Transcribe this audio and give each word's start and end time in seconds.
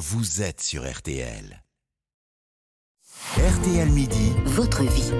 vous 0.00 0.40
êtes 0.40 0.62
sur 0.62 0.90
RTL. 0.90 1.62
RTL 3.36 3.90
Midi. 3.90 4.32
Votre 4.46 4.82
vie. 4.82 5.12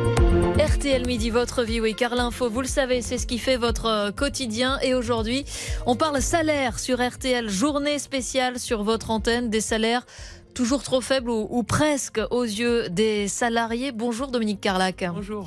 RTL 0.58 1.06
Midi, 1.06 1.29
votre 1.29 1.62
vie, 1.64 1.83
oui, 1.83 1.95
car 1.95 2.14
l'info, 2.14 2.49
vous 2.49 2.62
le 2.62 2.67
savez, 2.67 3.03
c'est 3.03 3.19
ce 3.19 3.27
qui 3.27 3.38
fait 3.38 3.58
votre 3.58 3.85
euh, 3.85 4.11
quotidien. 4.11 4.79
Et 4.80 4.95
aujourd'hui, 4.95 5.45
on 5.85 5.96
parle 5.96 6.22
salaire 6.22 6.79
sur 6.79 7.06
RTL, 7.06 7.51
journée 7.51 7.98
spéciale 7.98 8.58
sur 8.58 8.82
votre 8.82 9.11
antenne, 9.11 9.51
des 9.51 9.61
salaires 9.61 10.06
toujours 10.54 10.82
trop 10.82 11.01
faibles 11.01 11.30
ou, 11.30 11.62
presque 11.62 12.21
aux 12.30 12.44
yeux 12.44 12.88
des 12.88 13.28
salariés. 13.28 13.92
Bonjour 13.92 14.28
Dominique 14.28 14.60
Carlac. 14.60 15.04
Bonjour. 15.15 15.44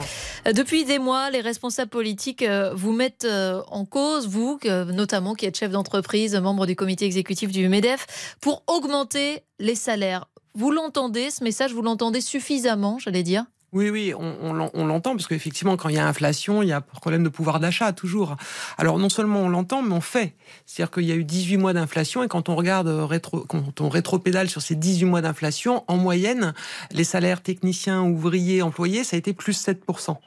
Euh, 0.47 0.53
depuis 0.53 0.85
des 0.85 0.99
mois, 0.99 1.29
les 1.29 1.41
responsables 1.41 1.89
politiques 1.89 2.43
euh, 2.43 2.73
vous 2.73 2.91
mettent 2.91 3.27
en 3.67 3.85
cause, 3.85 4.27
vous, 4.27 4.59
notamment 4.65 5.35
qui 5.35 5.45
êtes 5.45 5.57
chef 5.57 5.71
d'entreprise, 5.71 6.35
membre 6.35 6.65
du 6.65 6.75
comité 6.75 7.05
exécutif 7.05 7.51
du 7.51 7.67
MEDEF, 7.69 8.35
pour 8.41 8.63
augmenter 8.67 9.43
les 9.59 9.75
salaires. 9.75 10.25
Vous 10.55 10.71
l'entendez, 10.71 11.31
ce 11.31 11.43
message, 11.43 11.73
vous 11.73 11.81
l'entendez 11.81 12.21
suffisamment, 12.21 12.99
j'allais 12.99 13.23
dire? 13.23 13.45
Oui, 13.73 13.89
oui, 13.89 14.13
on, 14.13 14.53
l'entend, 14.53 15.15
parce 15.15 15.27
qu'effectivement, 15.27 15.77
quand 15.77 15.89
il 15.89 15.95
y 15.95 15.99
a 15.99 16.07
inflation, 16.07 16.61
il 16.61 16.69
y 16.69 16.71
a 16.71 16.81
problème 16.81 17.23
de 17.23 17.29
pouvoir 17.29 17.59
d'achat, 17.59 17.91
toujours. 17.91 18.35
Alors, 18.77 18.99
non 18.99 19.09
seulement 19.09 19.41
on 19.41 19.49
l'entend, 19.49 19.81
mais 19.81 19.93
on 19.93 20.01
fait. 20.01 20.35
C'est-à-dire 20.65 20.91
qu'il 20.91 21.05
y 21.05 21.11
a 21.11 21.15
eu 21.15 21.23
18 21.23 21.57
mois 21.57 21.73
d'inflation, 21.73 22.23
et 22.23 22.27
quand 22.27 22.49
on 22.49 22.55
regarde, 22.55 22.87
euh, 22.87 23.05
rétro, 23.05 23.45
quand 23.47 23.81
on 23.81 23.89
rétropédale 23.89 24.49
sur 24.49 24.61
ces 24.61 24.75
18 24.75 25.05
mois 25.05 25.21
d'inflation, 25.21 25.83
en 25.87 25.97
moyenne, 25.97 26.53
les 26.91 27.03
salaires 27.03 27.41
techniciens, 27.41 28.03
ouvriers, 28.03 28.61
employés, 28.61 29.03
ça 29.03 29.15
a 29.15 29.19
été 29.19 29.33
plus 29.33 29.59
7%. 29.59 30.17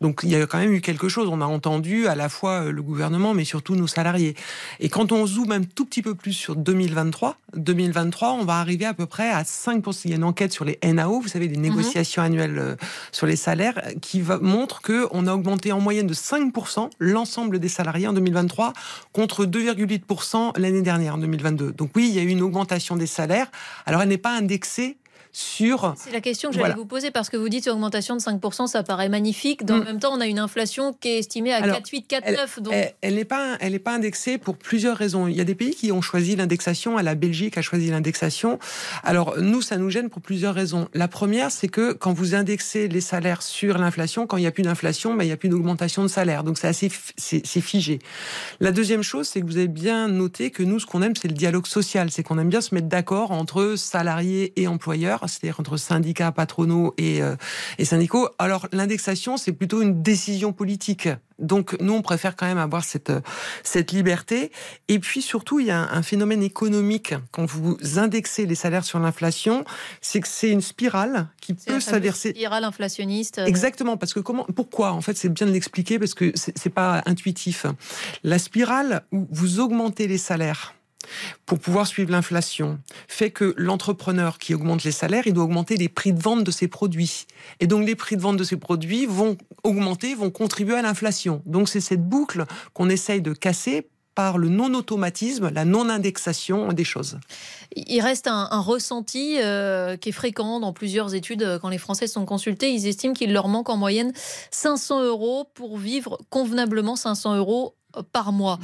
Donc, 0.00 0.20
il 0.22 0.30
y 0.30 0.36
a 0.36 0.46
quand 0.46 0.58
même 0.58 0.72
eu 0.72 0.80
quelque 0.80 1.08
chose. 1.08 1.28
On 1.30 1.40
a 1.40 1.46
entendu 1.46 2.06
à 2.06 2.14
la 2.14 2.28
fois 2.28 2.64
euh, 2.64 2.72
le 2.72 2.82
gouvernement, 2.82 3.34
mais 3.34 3.44
surtout 3.44 3.76
nos 3.76 3.86
salariés. 3.86 4.34
Et 4.80 4.88
quand 4.88 5.12
on 5.12 5.26
zoome 5.26 5.52
un 5.52 5.62
tout 5.62 5.84
petit 5.84 6.02
peu 6.02 6.14
plus 6.14 6.32
sur 6.32 6.56
2023, 6.56 7.36
2023, 7.54 8.32
on 8.32 8.44
va 8.44 8.54
arriver 8.54 8.84
à 8.84 8.94
peu 8.94 9.06
près 9.06 9.30
à 9.30 9.42
5%. 9.42 10.02
Il 10.04 10.10
y 10.10 10.14
a 10.14 10.16
une 10.16 10.24
enquête 10.24 10.52
sur 10.52 10.64
les 10.64 10.78
NAO, 10.82 11.20
vous 11.20 11.28
savez, 11.28 11.48
les 11.48 11.56
mhm. 11.56 11.62
négociations 11.62 12.22
annuelles 12.22 12.58
euh, 12.58 12.76
sur 13.12 13.26
les 13.26 13.36
salaires 13.36 13.80
qui 14.00 14.20
va, 14.20 14.38
montre 14.38 14.82
qu'on 14.82 15.26
a 15.26 15.34
augmenté 15.34 15.72
en 15.72 15.80
moyenne 15.80 16.06
de 16.06 16.14
5% 16.14 16.90
l'ensemble 16.98 17.58
des 17.58 17.68
salariés 17.68 18.06
en 18.06 18.12
2023 18.12 18.72
contre 19.12 19.44
2,8% 19.46 20.58
l'année 20.58 20.82
dernière 20.82 21.14
en 21.14 21.18
2022. 21.18 21.72
Donc 21.72 21.90
oui, 21.94 22.08
il 22.08 22.14
y 22.14 22.18
a 22.18 22.22
eu 22.22 22.28
une 22.28 22.42
augmentation 22.42 22.96
des 22.96 23.06
salaires. 23.06 23.50
Alors 23.86 24.02
elle 24.02 24.08
n'est 24.08 24.18
pas 24.18 24.36
indexée 24.36 24.96
sur. 25.34 25.94
C'est 25.96 26.12
la 26.12 26.20
question 26.20 26.50
que 26.50 26.56
j'allais 26.56 26.74
vous 26.74 26.86
poser 26.86 27.10
parce 27.10 27.28
que 27.28 27.36
vous 27.36 27.48
dites 27.48 27.66
une 27.66 27.72
augmentation 27.72 28.14
de 28.16 28.20
5%, 28.20 28.68
ça 28.68 28.82
paraît 28.82 29.08
magnifique. 29.08 29.64
Dans 29.64 29.76
le 29.76 29.82
mm. 29.82 29.84
même 29.84 29.98
temps, 29.98 30.12
on 30.14 30.20
a 30.20 30.26
une 30.26 30.38
inflation 30.38 30.92
qui 30.92 31.08
est 31.08 31.18
estimée 31.18 31.52
à 31.52 31.60
4,8, 31.60 32.06
4,9. 32.06 32.60
Donc... 32.60 32.74
Elle 33.02 33.14
n'est 33.16 33.24
pas, 33.24 33.56
elle 33.60 33.78
pas 33.80 33.94
indexée 33.94 34.38
pour 34.38 34.56
plusieurs 34.56 34.96
raisons. 34.96 35.26
Il 35.26 35.36
y 35.36 35.40
a 35.40 35.44
des 35.44 35.56
pays 35.56 35.74
qui 35.74 35.90
ont 35.90 36.00
choisi 36.00 36.36
l'indexation. 36.36 36.96
La 36.96 37.14
Belgique 37.14 37.58
a 37.58 37.62
choisi 37.62 37.90
l'indexation. 37.90 38.58
Alors 39.02 39.34
nous, 39.40 39.60
ça 39.60 39.76
nous 39.76 39.90
gêne 39.90 40.08
pour 40.08 40.22
plusieurs 40.22 40.54
raisons. 40.54 40.88
La 40.94 41.08
première, 41.08 41.50
c'est 41.50 41.68
que 41.68 41.92
quand 41.92 42.12
vous 42.12 42.34
indexez 42.34 42.88
les 42.88 43.00
salaires 43.00 43.42
sur 43.42 43.78
l'inflation, 43.78 44.26
quand 44.26 44.36
il 44.36 44.42
n'y 44.42 44.46
a 44.46 44.52
plus 44.52 44.62
d'inflation, 44.62 45.14
ben, 45.14 45.24
il 45.24 45.26
n'y 45.26 45.32
a 45.32 45.36
plus 45.36 45.48
d'augmentation 45.48 46.02
de 46.02 46.08
salaire. 46.08 46.44
Donc 46.44 46.58
c'est 46.58 46.68
assez, 46.68 46.90
c'est 47.16 47.60
figé. 47.60 47.98
La 48.60 48.70
deuxième 48.70 49.02
chose, 49.02 49.28
c'est 49.28 49.40
que 49.40 49.46
vous 49.46 49.56
avez 49.56 49.68
bien 49.68 50.08
noté 50.08 50.50
que 50.50 50.62
nous, 50.62 50.78
ce 50.78 50.86
qu'on 50.86 51.02
aime, 51.02 51.16
c'est 51.16 51.28
le 51.28 51.34
dialogue 51.34 51.66
social. 51.66 52.10
C'est 52.10 52.22
qu'on 52.22 52.38
aime 52.38 52.48
bien 52.48 52.60
se 52.60 52.74
mettre 52.74 52.88
d'accord 52.88 53.32
entre 53.32 53.74
salariés 53.76 54.52
et 54.56 54.68
employeurs 54.68 55.23
c'est-à-dire 55.28 55.60
entre 55.60 55.76
syndicats 55.76 56.32
patronaux 56.32 56.94
et, 56.98 57.22
euh, 57.22 57.36
et 57.78 57.84
syndicaux. 57.84 58.28
Alors 58.38 58.68
l'indexation, 58.72 59.36
c'est 59.36 59.52
plutôt 59.52 59.82
une 59.82 60.02
décision 60.02 60.52
politique. 60.52 61.08
Donc 61.38 61.76
nous, 61.80 61.92
on 61.92 62.02
préfère 62.02 62.36
quand 62.36 62.46
même 62.46 62.58
avoir 62.58 62.84
cette, 62.84 63.12
cette 63.62 63.92
liberté. 63.92 64.52
Et 64.88 64.98
puis 64.98 65.20
surtout, 65.20 65.58
il 65.58 65.66
y 65.66 65.70
a 65.70 65.90
un, 65.90 66.02
phénomène 66.02 66.42
économique 66.42 67.14
quand 67.32 67.44
vous 67.44 67.76
indexez 67.96 68.46
les 68.46 68.54
salaires 68.54 68.84
sur 68.84 68.98
l'inflation, 68.98 69.64
c'est 70.00 70.20
que 70.20 70.28
c'est 70.28 70.50
une 70.50 70.60
spirale 70.60 71.28
qui 71.40 71.54
peut 71.54 71.80
s'inverser. 71.80 72.30
Spirale 72.30 72.64
inflationniste. 72.64 73.38
Euh. 73.38 73.46
Exactement, 73.46 73.96
parce 73.96 74.14
que 74.14 74.20
comment, 74.20 74.46
pourquoi 74.54 74.92
En 74.92 75.00
fait, 75.00 75.16
c'est 75.16 75.28
bien 75.28 75.46
de 75.46 75.52
l'expliquer 75.52 75.98
parce 75.98 76.14
que 76.14 76.32
c'est 76.34 76.70
pas 76.70 77.02
intuitif. 77.06 77.66
La 78.22 78.38
spirale 78.38 79.02
où 79.12 79.26
vous 79.30 79.60
augmentez 79.60 80.06
les 80.06 80.18
salaires 80.18 80.74
pour 81.46 81.58
pouvoir 81.58 81.86
suivre 81.86 82.10
l'inflation 82.10 82.78
fait 83.08 83.30
que 83.30 83.54
l'entrepreneur 83.56 84.38
qui 84.38 84.54
augmente 84.54 84.84
les 84.84 84.92
salaires, 84.92 85.26
il 85.26 85.32
doit 85.32 85.44
augmenter 85.44 85.76
les 85.76 85.88
prix 85.88 86.12
de 86.12 86.20
vente 86.20 86.44
de 86.44 86.50
ses 86.50 86.68
produits. 86.68 87.26
Et 87.60 87.66
donc 87.66 87.86
les 87.86 87.94
prix 87.94 88.16
de 88.16 88.22
vente 88.22 88.36
de 88.36 88.44
ses 88.44 88.56
produits 88.56 89.06
vont 89.06 89.36
augmenter, 89.62 90.14
vont 90.14 90.30
contribuer 90.30 90.76
à 90.76 90.82
l'inflation. 90.82 91.42
Donc 91.46 91.68
c'est 91.68 91.80
cette 91.80 92.06
boucle 92.06 92.44
qu'on 92.72 92.88
essaye 92.88 93.22
de 93.22 93.32
casser 93.32 93.88
par 94.14 94.38
le 94.38 94.48
non-automatisme, 94.48 95.50
la 95.50 95.64
non-indexation 95.64 96.72
des 96.72 96.84
choses. 96.84 97.18
Il 97.74 98.00
reste 98.00 98.28
un, 98.28 98.60
ressenti 98.60 99.38
euh, 99.40 99.96
qui 99.96 100.10
est 100.10 100.12
fréquent 100.12 100.60
dans 100.60 100.72
plusieurs 100.72 101.14
études 101.14 101.42
euh, 101.42 101.58
quand 101.58 101.68
les 101.68 101.78
Français 101.78 102.06
sont 102.06 102.24
consultés. 102.24 102.70
Ils 102.70 102.86
estiment 102.86 103.14
qu'il 103.14 103.32
leur 103.32 103.48
manque 103.48 103.68
en 103.68 103.76
moyenne 103.76 104.12
500 104.52 105.02
euros 105.02 105.48
pour 105.54 105.78
vivre 105.78 106.18
convenablement, 106.30 106.96
500 106.96 107.36
euros 107.36 107.74
par 108.02 108.32
mois. 108.32 108.58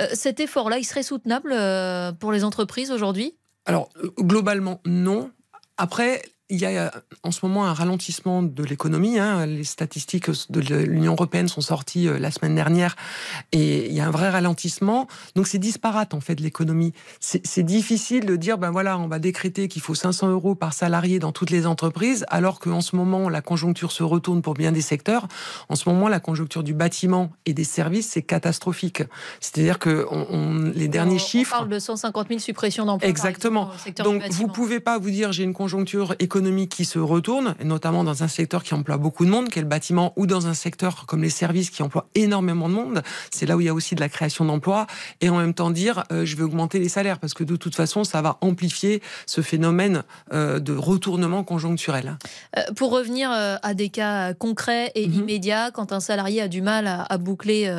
Euh, 0.00 0.06
cet 0.12 0.40
effort-là, 0.40 0.78
il 0.78 0.84
serait 0.84 1.02
soutenable 1.02 1.52
euh, 1.52 2.12
pour 2.12 2.32
les 2.32 2.44
entreprises 2.44 2.90
aujourd'hui? 2.90 3.34
Alors, 3.66 3.88
euh, 4.02 4.10
globalement, 4.18 4.80
non. 4.84 5.30
Après, 5.76 6.22
il 6.52 6.60
y 6.60 6.66
a 6.66 6.92
en 7.22 7.30
ce 7.30 7.46
moment 7.46 7.64
un 7.64 7.72
ralentissement 7.72 8.42
de 8.42 8.62
l'économie. 8.62 9.18
Hein. 9.18 9.46
Les 9.46 9.64
statistiques 9.64 10.28
de 10.50 10.60
l'Union 10.60 11.12
européenne 11.12 11.48
sont 11.48 11.62
sorties 11.62 12.06
la 12.18 12.30
semaine 12.30 12.54
dernière 12.54 12.94
et 13.52 13.88
il 13.88 13.94
y 13.94 14.00
a 14.00 14.06
un 14.06 14.10
vrai 14.10 14.28
ralentissement. 14.28 15.08
Donc 15.34 15.46
c'est 15.46 15.58
disparate 15.58 16.12
en 16.12 16.20
fait 16.20 16.38
l'économie. 16.40 16.92
C'est 17.20 17.62
difficile 17.62 18.26
de 18.26 18.36
dire 18.36 18.58
ben 18.58 18.70
voilà 18.70 18.98
on 18.98 19.08
va 19.08 19.18
décréter 19.18 19.66
qu'il 19.66 19.80
faut 19.80 19.94
500 19.94 20.28
euros 20.28 20.54
par 20.54 20.74
salarié 20.74 21.18
dans 21.18 21.32
toutes 21.32 21.48
les 21.48 21.66
entreprises 21.66 22.26
alors 22.28 22.60
qu'en 22.60 22.82
ce 22.82 22.96
moment 22.96 23.30
la 23.30 23.40
conjoncture 23.40 23.90
se 23.90 24.02
retourne 24.02 24.42
pour 24.42 24.52
bien 24.52 24.72
des 24.72 24.82
secteurs. 24.82 25.28
En 25.70 25.74
ce 25.74 25.88
moment 25.88 26.06
la 26.08 26.20
conjoncture 26.20 26.62
du 26.62 26.74
bâtiment 26.74 27.32
et 27.46 27.54
des 27.54 27.64
services 27.64 28.10
c'est 28.10 28.22
catastrophique. 28.22 29.02
C'est-à-dire 29.40 29.78
que 29.78 30.06
on, 30.10 30.70
les 30.74 30.88
derniers 30.88 31.18
chiffres. 31.18 31.54
On 31.54 31.58
parle 31.60 31.70
de 31.70 31.78
150 31.78 32.28
000 32.28 32.40
suppressions 32.40 32.84
d'emplois. 32.84 33.08
Exactement. 33.08 33.70
Donc 34.04 34.22
vous 34.30 34.48
pouvez 34.48 34.80
pas 34.80 34.98
vous 34.98 35.10
dire 35.10 35.32
j'ai 35.32 35.44
une 35.44 35.54
conjoncture 35.54 36.14
économique 36.18 36.41
qui 36.68 36.84
se 36.84 36.98
retourne, 36.98 37.54
et 37.60 37.64
notamment 37.64 38.04
dans 38.04 38.22
un 38.22 38.28
secteur 38.28 38.62
qui 38.62 38.74
emploie 38.74 38.96
beaucoup 38.96 39.24
de 39.24 39.30
monde, 39.30 39.48
qui 39.48 39.58
est 39.58 39.62
le 39.62 39.68
bâtiment, 39.68 40.12
ou 40.16 40.26
dans 40.26 40.46
un 40.46 40.54
secteur 40.54 41.06
comme 41.06 41.22
les 41.22 41.30
services 41.30 41.70
qui 41.70 41.82
emploient 41.82 42.08
énormément 42.14 42.68
de 42.68 42.74
monde. 42.74 43.02
C'est 43.30 43.46
là 43.46 43.56
où 43.56 43.60
il 43.60 43.66
y 43.66 43.68
a 43.68 43.74
aussi 43.74 43.94
de 43.94 44.00
la 44.00 44.08
création 44.08 44.44
d'emplois, 44.44 44.86
et 45.20 45.28
en 45.28 45.38
même 45.38 45.54
temps 45.54 45.70
dire 45.70 46.04
euh, 46.12 46.24
je 46.24 46.36
vais 46.36 46.42
augmenter 46.42 46.78
les 46.78 46.88
salaires, 46.88 47.18
parce 47.18 47.34
que 47.34 47.44
de 47.44 47.56
toute 47.56 47.74
façon, 47.74 48.04
ça 48.04 48.22
va 48.22 48.38
amplifier 48.40 49.02
ce 49.26 49.40
phénomène 49.40 50.02
euh, 50.32 50.58
de 50.58 50.74
retournement 50.74 51.44
conjoncturel. 51.44 52.18
Euh, 52.56 52.62
pour 52.76 52.90
revenir 52.90 53.30
à 53.30 53.74
des 53.74 53.88
cas 53.88 54.34
concrets 54.34 54.92
et 54.94 55.06
mhm. 55.06 55.14
immédiats, 55.14 55.70
quand 55.70 55.92
un 55.92 56.00
salarié 56.00 56.42
a 56.42 56.48
du 56.48 56.62
mal 56.62 56.86
à, 56.86 57.18
boucler 57.18 57.72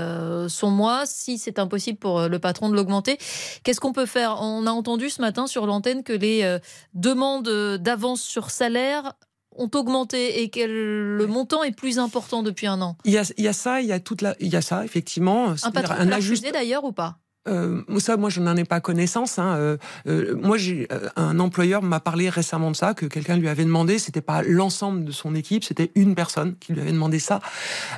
son 0.47 0.69
mois, 0.69 1.03
si 1.05 1.37
c'est 1.37 1.59
impossible 1.59 1.97
pour 1.97 2.27
le 2.27 2.39
patron 2.39 2.69
de 2.69 2.75
l'augmenter, 2.75 3.17
qu'est-ce 3.63 3.79
qu'on 3.79 3.93
peut 3.93 4.05
faire? 4.05 4.37
On 4.41 4.65
a 4.65 4.71
entendu 4.71 5.09
ce 5.09 5.21
matin 5.21 5.47
sur 5.47 5.65
l'antenne 5.65 6.03
que 6.03 6.13
les 6.13 6.59
demandes 6.93 7.49
d'avance 7.77 8.21
sur 8.21 8.42
salaires 8.51 9.13
ont 9.55 9.69
augmenté 9.75 10.41
et 10.41 10.49
que 10.49 10.61
le 10.61 11.27
montant 11.27 11.63
est 11.63 11.75
plus 11.75 11.99
important 11.99 12.43
depuis 12.43 12.67
un 12.67 12.81
an. 12.81 12.97
Il 13.05 13.11
y 13.11 13.17
a, 13.17 13.53
ça, 13.53 13.81
il 13.81 13.87
y 13.87 13.91
a 13.91 13.99
toute 13.99 14.21
la, 14.21 14.35
il 14.39 14.47
y 14.47 14.55
a 14.55 14.61
ça 14.61 14.83
effectivement. 14.83 15.53
Un 15.63 15.71
patron 15.71 15.95
un 15.97 16.11
ajusté 16.11 16.51
d'ailleurs 16.51 16.83
ou 16.83 16.91
pas? 16.91 17.19
Euh, 17.47 17.81
ça, 17.99 18.17
moi, 18.17 18.29
je 18.29 18.39
n'en 18.39 18.55
ai 18.55 18.63
pas 18.63 18.79
connaissance. 18.79 19.39
Hein. 19.39 19.55
Euh, 19.57 19.77
euh, 20.07 20.35
moi, 20.35 20.57
j'ai 20.57 20.87
un 21.15 21.39
employeur 21.39 21.81
m'a 21.81 21.99
parlé 21.99 22.29
récemment 22.29 22.71
de 22.71 22.75
ça, 22.75 22.93
que 22.93 23.05
quelqu'un 23.05 23.37
lui 23.37 23.47
avait 23.47 23.65
demandé. 23.65 23.99
C'était 23.99 24.21
pas 24.21 24.41
l'ensemble 24.43 25.03
de 25.03 25.11
son 25.11 25.35
équipe, 25.35 25.63
c'était 25.63 25.91
une 25.95 26.15
personne 26.15 26.55
qui 26.57 26.73
lui 26.73 26.81
avait 26.81 26.91
demandé 26.91 27.19
ça. 27.19 27.39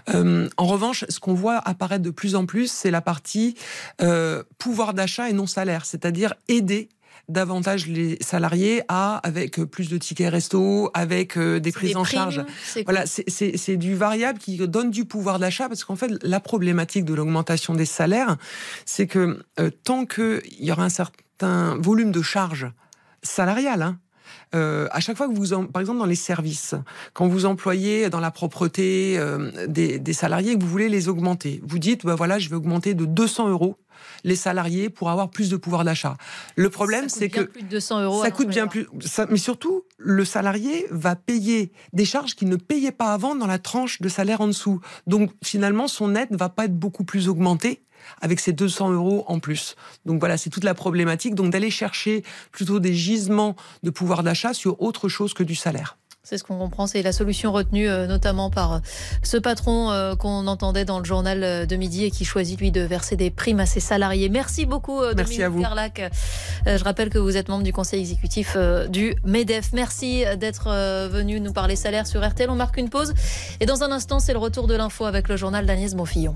en 0.07 0.65
revanche, 0.65 1.05
ce 1.09 1.19
qu'on 1.19 1.33
voit 1.33 1.57
apparaître 1.57 2.03
de 2.03 2.09
plus 2.09 2.35
en 2.35 2.45
plus, 2.45 2.71
c'est 2.71 2.91
la 2.91 3.01
partie 3.01 3.55
pouvoir 4.57 4.93
d'achat 4.93 5.29
et 5.29 5.33
non 5.33 5.47
salaire, 5.47 5.85
c'est-à-dire 5.85 6.33
aider 6.47 6.89
davantage 7.29 7.87
les 7.87 8.17
salariés 8.21 8.83
à 8.87 9.17
avec 9.17 9.61
plus 9.63 9.89
de 9.89 9.97
tickets 9.97 10.31
resto, 10.31 10.91
avec 10.93 11.37
euh, 11.37 11.59
des 11.59 11.71
prises 11.71 11.95
en 11.95 12.03
charge. 12.03 12.43
Voilà, 12.85 13.05
c'est 13.05 13.77
du 13.77 13.95
variable 13.95 14.39
qui 14.39 14.57
donne 14.57 14.91
du 14.91 15.05
pouvoir 15.05 15.39
d'achat 15.39 15.67
parce 15.67 15.83
qu'en 15.83 15.95
fait 15.95 16.11
la 16.23 16.39
problématique 16.39 17.05
de 17.05 17.13
l'augmentation 17.13 17.73
des 17.73 17.85
salaires, 17.85 18.37
c'est 18.85 19.07
que 19.07 19.43
euh, 19.59 19.69
tant 19.83 20.05
qu'il 20.05 20.41
y 20.59 20.71
aura 20.71 20.83
un 20.83 20.89
certain 20.89 21.77
volume 21.77 22.11
de 22.11 22.21
charges 22.21 22.71
salariales, 23.23 23.81
hein, 23.81 23.99
euh, 24.53 24.87
à 24.91 24.99
chaque 24.99 25.17
fois 25.17 25.27
que 25.27 25.33
vous, 25.33 25.65
par 25.67 25.79
exemple 25.81 25.99
dans 25.99 26.05
les 26.05 26.15
services, 26.15 26.75
quand 27.13 27.27
vous 27.27 27.45
employez 27.45 28.09
dans 28.09 28.19
la 28.19 28.31
propreté 28.31 29.19
des, 29.67 29.99
des, 29.99 30.13
salariés 30.13 30.55
que 30.55 30.61
vous 30.61 30.69
voulez 30.69 30.89
les 30.89 31.09
augmenter, 31.09 31.61
vous 31.63 31.79
dites, 31.79 32.05
bah 32.05 32.15
voilà, 32.15 32.39
je 32.39 32.49
vais 32.49 32.55
augmenter 32.55 32.93
de 32.93 33.05
200 33.05 33.49
euros 33.49 33.77
les 34.23 34.35
salariés 34.35 34.89
pour 34.89 35.09
avoir 35.09 35.29
plus 35.29 35.49
de 35.49 35.55
pouvoir 35.57 35.83
d'achat. 35.83 36.17
Le 36.55 36.69
problème, 36.69 37.09
c'est 37.09 37.29
que 37.29 37.41
plus 37.41 37.63
de 37.63 37.67
200 37.67 38.03
euros 38.03 38.23
ça 38.23 38.31
coûte 38.31 38.47
bien 38.47 38.67
plus. 38.67 38.87
mais 39.29 39.37
surtout, 39.37 39.83
le 39.97 40.25
salarié 40.25 40.87
va 40.91 41.15
payer 41.15 41.71
des 41.93 42.05
charges 42.05 42.35
qu'il 42.35 42.49
ne 42.49 42.55
payait 42.55 42.91
pas 42.91 43.13
avant 43.13 43.35
dans 43.35 43.47
la 43.47 43.59
tranche 43.59 44.01
de 44.01 44.09
salaire 44.09 44.41
en 44.41 44.47
dessous. 44.47 44.81
Donc 45.07 45.31
finalement, 45.43 45.87
son 45.87 46.15
aide 46.15 46.35
va 46.35 46.49
pas 46.49 46.65
être 46.65 46.77
beaucoup 46.77 47.03
plus 47.03 47.29
augmentée 47.29 47.84
avec 48.21 48.39
ces 48.39 48.53
200 48.53 48.91
euros 48.91 49.25
en 49.27 49.39
plus. 49.39 49.75
Donc 50.05 50.19
voilà, 50.19 50.37
c'est 50.37 50.49
toute 50.49 50.63
la 50.63 50.73
problématique. 50.73 51.35
Donc 51.35 51.51
d'aller 51.51 51.71
chercher 51.71 52.23
plutôt 52.51 52.79
des 52.79 52.93
gisements 52.93 53.55
de 53.83 53.89
pouvoir 53.89 54.23
d'achat 54.23 54.53
sur 54.53 54.81
autre 54.81 55.09
chose 55.09 55.33
que 55.33 55.43
du 55.43 55.55
salaire. 55.55 55.97
C'est 56.25 56.39
ce 56.39 56.43
qu'on 56.43 56.57
comprend, 56.57 56.87
c'est 56.87 57.03
la 57.03 57.11
solution 57.11 57.51
retenue 57.51 57.87
euh, 57.87 58.07
notamment 58.07 58.49
par 58.49 58.73
euh, 58.73 58.79
ce 59.21 59.37
patron 59.37 59.91
euh, 59.91 60.15
qu'on 60.15 60.47
entendait 60.47 60.83
dans 60.83 60.97
le 60.97 61.05
journal 61.05 61.67
de 61.67 61.75
midi 61.75 62.03
et 62.03 62.09
qui 62.09 62.25
choisit 62.25 62.59
lui 62.59 62.71
de 62.71 62.81
verser 62.81 63.15
des 63.15 63.29
primes 63.29 63.59
à 63.59 63.67
ses 63.67 63.79
salariés. 63.79 64.27
Merci 64.27 64.65
beaucoup 64.65 65.01
Merci 65.15 65.37
Dominique 65.37 65.61
Carlac. 65.61 66.01
Je 66.65 66.83
rappelle 66.83 67.11
que 67.11 67.19
vous 67.19 67.37
êtes 67.37 67.47
membre 67.47 67.63
du 67.63 67.71
conseil 67.71 67.99
exécutif 67.99 68.57
du 68.89 69.13
MEDEF. 69.23 69.71
Merci 69.73 70.23
d'être 70.37 70.69
venu 71.09 71.39
nous 71.39 71.53
parler 71.53 71.75
salaire 71.75 72.07
sur 72.07 72.27
RTL. 72.27 72.49
On 72.49 72.55
marque 72.55 72.77
une 72.77 72.89
pause 72.89 73.13
et 73.59 73.67
dans 73.67 73.83
un 73.83 73.91
instant, 73.91 74.19
c'est 74.19 74.33
le 74.33 74.39
retour 74.39 74.65
de 74.65 74.73
l'info 74.73 75.05
avec 75.05 75.29
le 75.29 75.37
journal 75.37 75.67
d'Agnès 75.67 75.93
Monfillon. 75.93 76.35